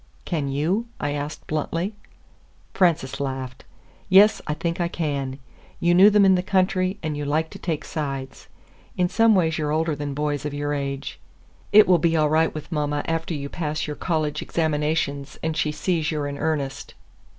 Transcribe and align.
"Can 0.25 0.47
you?" 0.47 0.87
I 0.99 1.11
asked 1.11 1.45
bluntly. 1.45 1.93
Frances 2.73 3.19
laughed. 3.19 3.65
"Yes, 4.09 4.41
I 4.47 4.55
think 4.55 4.81
I 4.81 4.87
can. 4.87 5.37
You 5.79 5.93
knew 5.93 6.09
them 6.09 6.25
in 6.25 6.33
the 6.33 6.41
country, 6.41 6.97
and 7.03 7.15
you 7.15 7.23
like 7.23 7.51
to 7.51 7.59
take 7.59 7.85
sides. 7.85 8.47
In 8.97 9.07
some 9.07 9.35
ways 9.35 9.59
you're 9.59 9.69
older 9.71 9.95
than 9.95 10.15
boys 10.15 10.43
of 10.43 10.55
your 10.55 10.73
age. 10.73 11.19
It 11.71 11.87
will 11.87 11.99
be 11.99 12.15
all 12.17 12.31
right 12.31 12.51
with 12.51 12.71
mama 12.71 13.03
after 13.05 13.35
you 13.35 13.47
pass 13.47 13.85
your 13.85 13.95
college 13.95 14.41
examinations 14.41 15.37
and 15.43 15.55
she 15.55 15.71
sees 15.71 16.09
you're 16.09 16.25
in 16.25 16.39
earnest." 16.39 16.95